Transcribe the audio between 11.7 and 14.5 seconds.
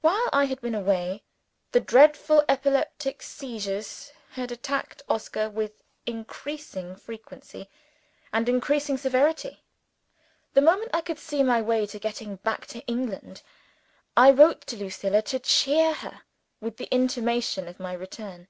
to getting back to England, I